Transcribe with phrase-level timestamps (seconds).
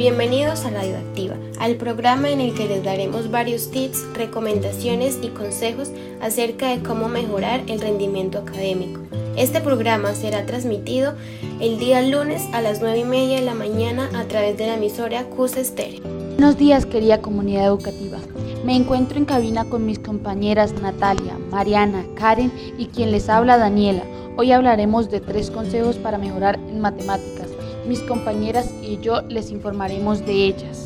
[0.00, 5.28] Bienvenidos a Radio Activa, al programa en el que les daremos varios tips, recomendaciones y
[5.28, 5.90] consejos
[6.22, 9.02] acerca de cómo mejorar el rendimiento académico.
[9.36, 11.12] Este programa será transmitido
[11.60, 14.76] el día lunes a las 9 y media de la mañana a través de la
[14.76, 16.00] emisora CUS Estéreo.
[16.38, 18.16] Buenos días, querida comunidad educativa.
[18.64, 24.04] Me encuentro en cabina con mis compañeras Natalia, Mariana, Karen y quien les habla Daniela.
[24.38, 27.39] Hoy hablaremos de tres consejos para mejorar en matemáticas.
[27.86, 30.84] Mis compañeras y yo les informaremos de ellas.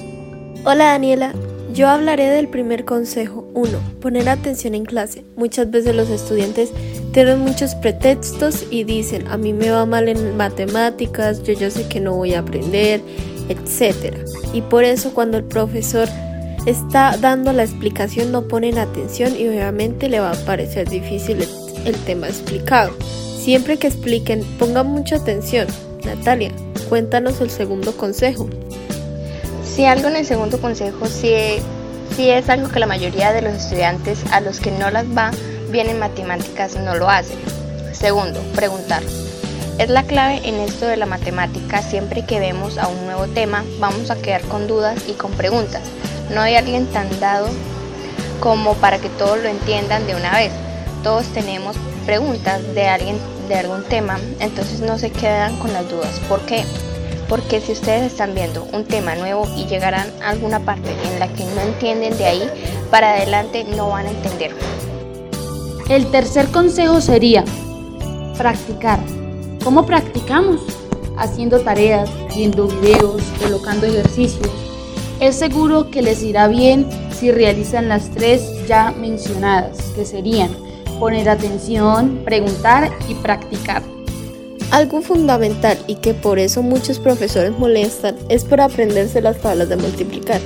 [0.64, 1.34] Hola Daniela,
[1.74, 3.48] yo hablaré del primer consejo.
[3.54, 3.78] 1.
[4.00, 5.24] Poner atención en clase.
[5.36, 6.70] Muchas veces los estudiantes
[7.12, 11.88] tienen muchos pretextos y dicen, a mí me va mal en matemáticas, yo ya sé
[11.88, 13.00] que no voy a aprender,
[13.48, 14.16] etc.
[14.52, 16.08] Y por eso cuando el profesor
[16.66, 21.46] está dando la explicación no ponen atención y obviamente le va a parecer difícil
[21.84, 22.92] el, tema explicado.
[23.38, 25.66] Siempre que expliquen, pongan mucha atención.
[26.04, 26.50] Natalia,
[26.84, 28.48] cuéntanos el segundo consejo.
[29.64, 31.34] Si algo en el segundo consejo sí,
[32.16, 35.30] sí es algo que la mayoría de los estudiantes a los que no las va
[35.70, 37.38] bien en matemáticas no lo hacen.
[37.92, 39.02] Segundo, preguntar.
[39.78, 43.64] Es la clave en esto de la matemática, siempre que vemos a un nuevo tema
[43.80, 45.82] vamos a quedar con dudas y con preguntas.
[46.32, 47.48] No hay alguien tan dado
[48.38, 50.52] como para que todos lo entiendan de una vez.
[51.02, 53.16] Todos tenemos preguntas de alguien
[53.48, 56.20] de algún tema, entonces no se quedan con las dudas.
[56.28, 56.64] ¿Por qué?
[57.28, 61.28] Porque si ustedes están viendo un tema nuevo y llegarán a alguna parte en la
[61.28, 62.50] que no entienden de ahí,
[62.90, 64.54] para adelante no van a entender.
[65.88, 67.44] El tercer consejo sería
[68.36, 69.00] practicar.
[69.62, 70.60] ¿Cómo practicamos?
[71.16, 74.50] Haciendo tareas, viendo videos, colocando ejercicios.
[75.20, 80.63] Es seguro que les irá bien si realizan las tres ya mencionadas, que serían
[80.98, 83.82] poner atención, preguntar y practicar.
[84.70, 89.76] Algo fundamental y que por eso muchos profesores molestan es por aprenderse las tablas de
[89.76, 90.40] multiplicar.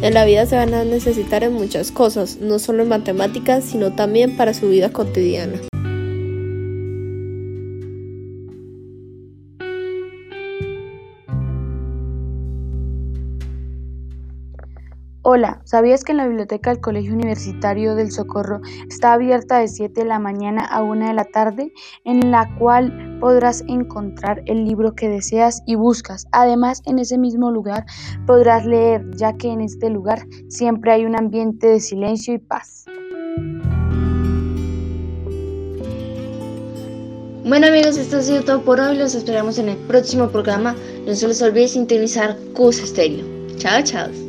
[0.00, 3.92] En la vida se van a necesitar en muchas cosas, no solo en matemáticas, sino
[3.92, 5.60] también para su vida cotidiana.
[15.26, 20.02] Hola, ¿sabías que en la biblioteca del Colegio Universitario del Socorro está abierta de 7
[20.02, 21.72] de la mañana a 1 de la tarde,
[22.04, 26.26] en la cual podrás encontrar el libro que deseas y buscas?
[26.32, 27.86] Además, en ese mismo lugar
[28.26, 32.84] podrás leer, ya que en este lugar siempre hay un ambiente de silencio y paz.
[37.46, 38.98] Bueno amigos, esto ha sido todo por hoy.
[38.98, 40.76] Los esperamos en el próximo programa.
[41.06, 43.24] No se les olvide sintonizar CUS Estéreo.
[43.56, 44.23] Chao, chao.